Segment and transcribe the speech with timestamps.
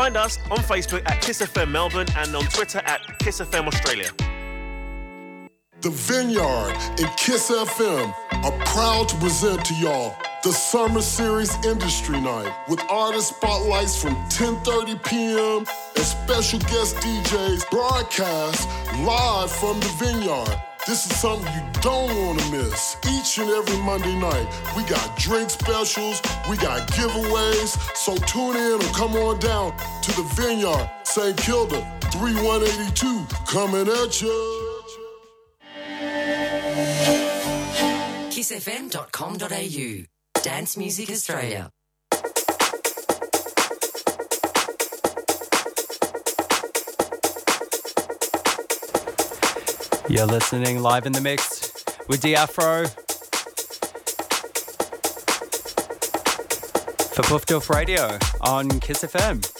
[0.00, 4.08] Find us on Facebook at Kiss FM Melbourne and on Twitter at Kiss FM Australia.
[5.82, 12.18] The Vineyard and Kiss FM are proud to present to y'all the Summer Series Industry
[12.18, 15.66] Night with artist spotlights from 10:30 p.m.
[15.94, 18.66] and special guest DJs broadcast
[19.00, 20.69] live from the Vineyard.
[20.86, 22.96] This is something you don't want to miss.
[23.06, 27.76] Each and every Monday night, we got drink specials, we got giveaways.
[27.94, 31.36] So tune in or come on down to the Vineyard, St.
[31.36, 31.80] Kilda,
[32.10, 34.56] 3182, coming at you.
[38.30, 40.42] kissfm.com.au.
[40.42, 41.70] Dance Music Australia.
[50.10, 51.72] You're listening live in the mix
[52.08, 52.90] with Diafro
[57.14, 59.59] for Poof Doof Radio on Kiss FM.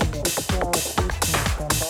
[0.00, 1.08] Bom, bom, bom, bom,
[1.58, 1.89] bom, bom.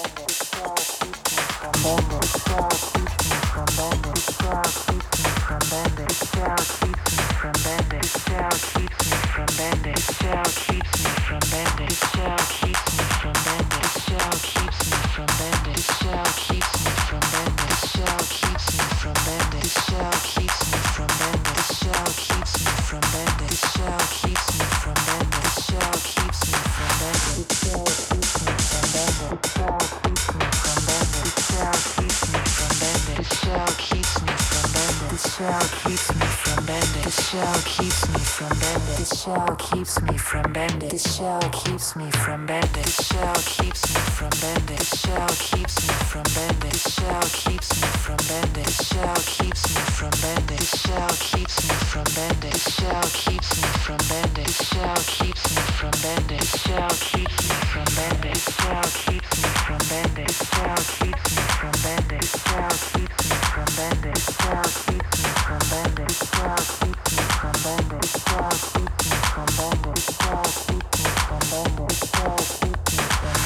[37.51, 38.97] shell keeps me from bending.
[38.97, 40.89] This shell keeps me from bending.
[40.89, 42.83] This shell keeps me from bending.
[42.83, 44.77] This shell keeps me from bending.
[44.77, 46.71] This shell keeps me from bending.
[46.71, 48.65] This shell keeps me from bending.
[48.65, 50.57] This shell keeps me from bending.
[50.57, 52.51] This shell keeps me from bending.
[52.51, 54.45] This shell keeps me from bending.
[54.49, 56.39] This shell keeps me from bending.
[56.41, 58.33] This shell keeps me from bending.
[58.33, 60.25] This shell keeps me from bending.
[60.25, 62.17] This shell keeps me from bending.
[62.17, 64.09] This shell keeps me from bending.
[64.09, 66.09] This shell keeps me from bending.
[66.09, 68.01] This shell keeps me from bending.
[68.01, 69.85] This shell keeps me from bending.
[69.91, 71.85] This shell keeps me from bending.
[71.85, 72.41] This shell keeps me from bending.
[72.41, 73.39] This shell keeps me from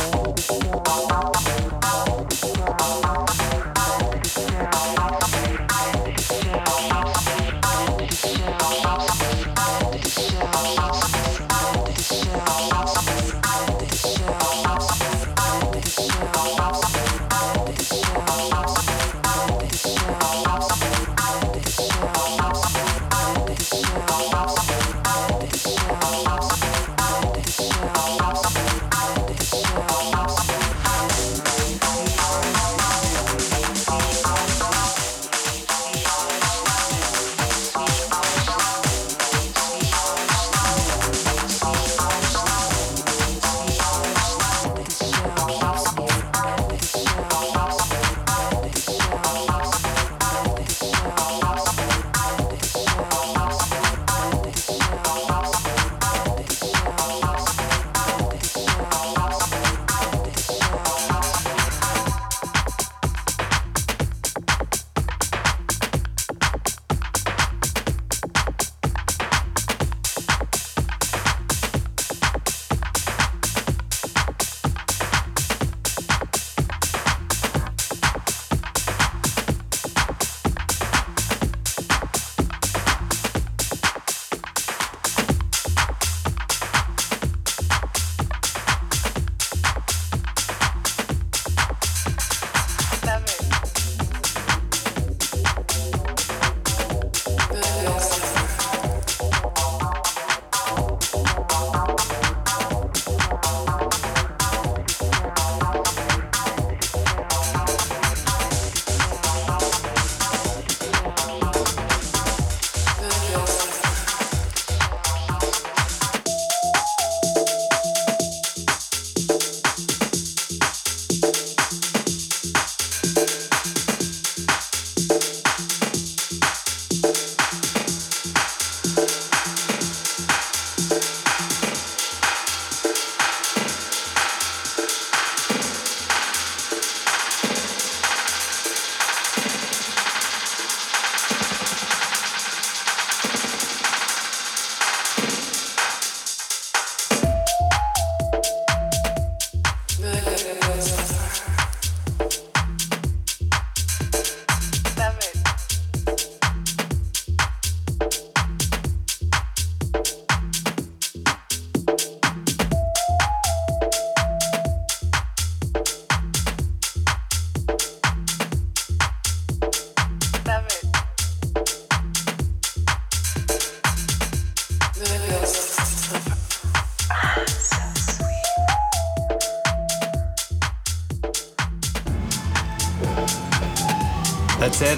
[3.03, 3.24] bending.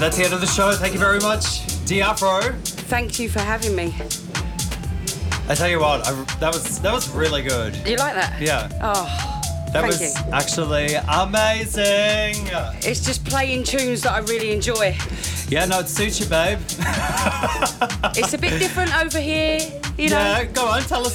[0.07, 0.71] That's the end of the show.
[0.71, 2.57] Thank you very much, Diafro.
[2.65, 3.93] Thank you for having me.
[5.49, 7.75] I tell you what, I, that was that was really good.
[7.85, 8.41] You like that?
[8.41, 8.69] Yeah.
[8.81, 9.03] Oh.
[9.73, 10.33] That thank was you.
[10.33, 12.47] actually amazing.
[12.89, 14.97] It's just playing tunes that I really enjoy.
[15.49, 16.59] Yeah, no, it suits you, babe.
[18.17, 19.59] it's a bit different over here,
[19.99, 20.19] you know.
[20.19, 21.15] Yeah, go on, tell us.